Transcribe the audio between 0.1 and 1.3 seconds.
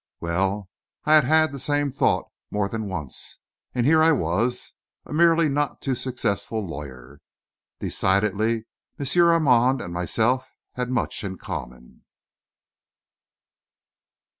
Well, I had